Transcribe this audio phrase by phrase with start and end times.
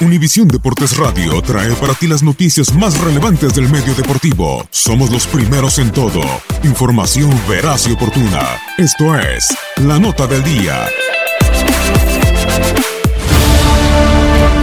[0.00, 4.66] Univisión Deportes Radio trae para ti las noticias más relevantes del medio deportivo.
[4.70, 6.22] Somos los primeros en todo.
[6.62, 8.40] Información veraz y oportuna.
[8.78, 10.86] Esto es La Nota del Día.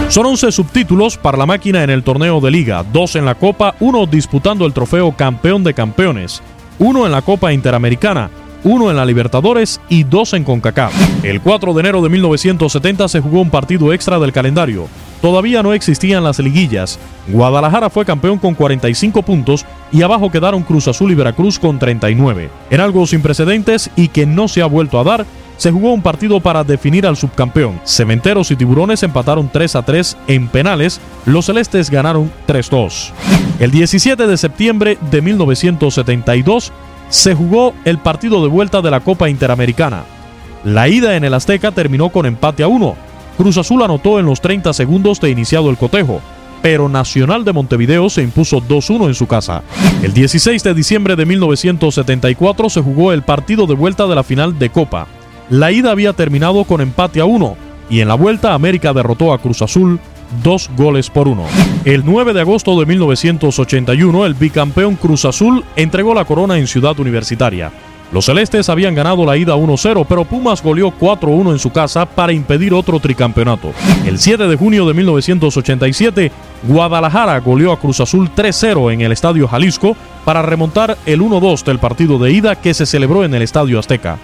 [0.08, 3.76] Son 11 subtítulos para la máquina en el torneo de liga, dos en la Copa,
[3.78, 6.42] uno disputando el trofeo campeón de campeones,
[6.78, 8.30] uno en la Copa Interamericana,
[8.64, 11.24] uno en la Libertadores y dos en CONCACAF.
[11.24, 14.86] El 4 de enero de 1970 se jugó un partido extra del calendario.
[15.20, 16.98] Todavía no existían las liguillas.
[17.28, 22.50] Guadalajara fue campeón con 45 puntos y abajo quedaron Cruz Azul y Veracruz con 39.
[22.70, 25.26] En algo sin precedentes y que no se ha vuelto a dar,
[25.56, 27.80] se jugó un partido para definir al subcampeón.
[27.84, 33.10] Cementeros y Tiburones empataron 3 a 3 en penales, los celestes ganaron 3-2.
[33.58, 36.72] El 17 de septiembre de 1972
[37.08, 40.04] se jugó el partido de vuelta de la Copa Interamericana.
[40.64, 42.96] La ida en el Azteca terminó con empate a 1.
[43.36, 46.20] Cruz Azul anotó en los 30 segundos de iniciado el cotejo,
[46.60, 49.62] pero Nacional de Montevideo se impuso 2-1 en su casa.
[50.02, 54.58] El 16 de diciembre de 1974 se jugó el partido de vuelta de la final
[54.58, 55.06] de Copa.
[55.50, 57.56] La ida había terminado con empate a 1
[57.88, 60.00] y en la vuelta América derrotó a Cruz Azul
[60.42, 61.44] dos goles por uno.
[61.84, 66.98] El 9 de agosto de 1981, el bicampeón Cruz Azul entregó la corona en Ciudad
[66.98, 67.72] Universitaria.
[68.10, 72.32] Los celestes habían ganado la ida 1-0, pero Pumas goleó 4-1 en su casa para
[72.32, 73.72] impedir otro tricampeonato.
[74.06, 79.46] El 7 de junio de 1987, Guadalajara goleó a Cruz Azul 3-0 en el Estadio
[79.46, 83.78] Jalisco para remontar el 1-2 del partido de ida que se celebró en el Estadio
[83.78, 84.18] Azteca.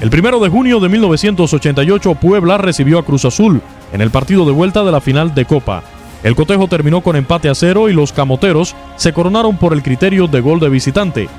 [0.00, 3.60] El 1 de junio de 1988, Puebla recibió a Cruz Azul
[3.96, 5.82] en el partido de vuelta de la final de Copa.
[6.22, 10.26] El cotejo terminó con empate a cero y los camoteros se coronaron por el criterio
[10.26, 11.30] de gol de visitante,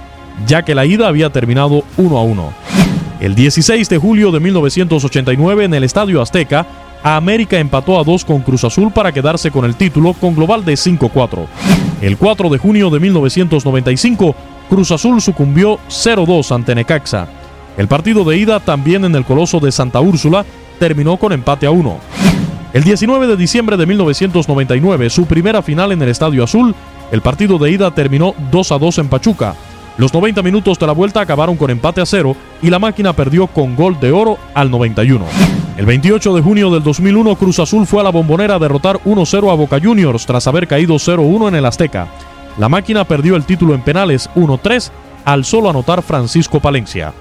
[0.48, 2.54] ya que la ida había terminado 1 a 1.
[3.20, 6.66] El 16 de julio de 1989 en el Estadio Azteca,
[7.04, 10.74] América empató a 2 con Cruz Azul para quedarse con el título con global de
[10.74, 11.46] 5-4.
[12.02, 14.36] El 4 de junio de 1995,
[14.68, 17.28] Cruz Azul sucumbió 0-2 ante Necaxa.
[17.78, 20.44] El partido de ida también en el Coloso de Santa Úrsula
[20.80, 22.00] terminó con empate a 1.
[22.78, 26.76] El 19 de diciembre de 1999, su primera final en el Estadio Azul,
[27.12, 29.56] el partido de ida terminó 2 a 2 en Pachuca.
[29.98, 33.48] Los 90 minutos de la vuelta acabaron con empate a cero y la máquina perdió
[33.48, 35.26] con gol de oro al 91.
[35.76, 39.52] El 28 de junio del 2001 Cruz Azul fue a la bombonera a derrotar 1-0
[39.52, 42.08] a Boca Juniors tras haber caído 0-1 en el Azteca.
[42.60, 44.92] La máquina perdió el título en penales 1-3
[45.26, 47.12] al solo anotar Francisco Palencia.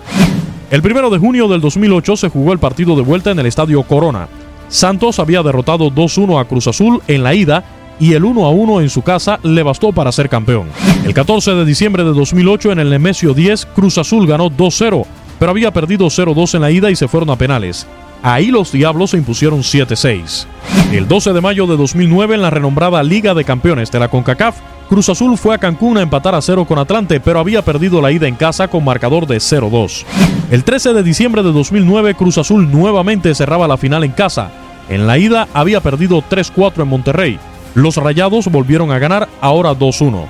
[0.71, 3.83] El 1 de junio del 2008 se jugó el partido de vuelta en el Estadio
[3.85, 4.29] Corona.
[4.69, 7.65] Santos había derrotado 2-1 a Cruz Azul en la ida
[7.99, 10.69] y el 1 a 1 en su casa le bastó para ser campeón.
[11.05, 15.05] El 14 de diciembre de 2008 en el Nemesio 10, Cruz Azul ganó 2-0,
[15.39, 17.87] pero había perdido 0-2 en la ida y se fueron a penales.
[18.23, 20.47] Ahí los Diablos se impusieron 7-6.
[20.93, 24.57] El 12 de mayo de 2009 en la renombrada Liga de Campeones de la CONCACAF,
[24.89, 28.13] Cruz Azul fue a Cancún a empatar a cero con Atlante, pero había perdido la
[28.13, 30.05] ida en casa con marcador de 0-2.
[30.53, 34.53] El 13 de diciembre de 2009, Cruz Azul nuevamente cerraba la final en casa.
[34.89, 37.39] En la ida había perdido 3-4 en Monterrey.
[37.75, 40.27] Los Rayados volvieron a ganar, ahora 2-1.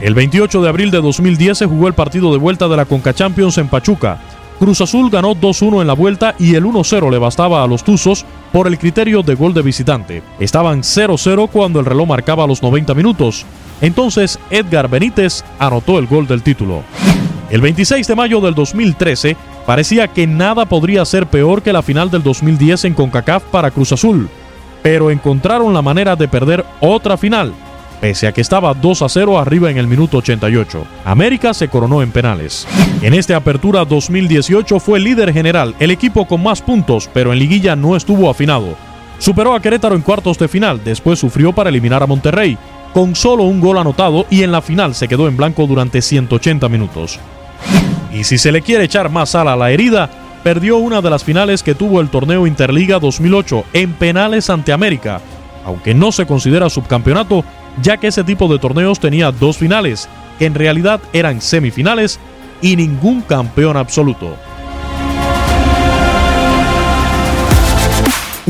[0.00, 3.12] El 28 de abril de 2010 se jugó el partido de vuelta de la Conca
[3.12, 4.18] Champions en Pachuca.
[4.58, 8.24] Cruz Azul ganó 2-1 en la vuelta y el 1-0 le bastaba a los Tuzos
[8.50, 10.22] por el criterio de gol de visitante.
[10.38, 13.44] Estaban 0-0 cuando el reloj marcaba los 90 minutos.
[13.80, 16.82] Entonces Edgar Benítez anotó el gol del título.
[17.50, 19.36] El 26 de mayo del 2013
[19.66, 23.92] parecía que nada podría ser peor que la final del 2010 en CONCACAF para Cruz
[23.92, 24.28] Azul,
[24.82, 27.52] pero encontraron la manera de perder otra final
[28.00, 30.86] pese a que estaba 2 a 0 arriba en el minuto 88.
[31.04, 32.66] América se coronó en penales.
[33.02, 37.76] En esta apertura 2018 fue líder general, el equipo con más puntos, pero en liguilla
[37.76, 38.74] no estuvo afinado.
[39.18, 42.56] Superó a Querétaro en cuartos de final, después sufrió para eliminar a Monterrey,
[42.92, 46.68] con solo un gol anotado y en la final se quedó en blanco durante 180
[46.68, 47.18] minutos.
[48.12, 50.10] Y si se le quiere echar más sal a la herida,
[50.42, 55.20] perdió una de las finales que tuvo el torneo Interliga 2008 en penales ante América.
[55.64, 57.44] Aunque no se considera subcampeonato,
[57.82, 60.08] ya que ese tipo de torneos tenía dos finales,
[60.38, 62.18] que en realidad eran semifinales,
[62.62, 64.36] y ningún campeón absoluto.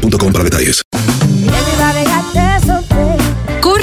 [0.00, 0.85] boostmobile.com para detalles.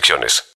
[0.00, 0.44] restricciones.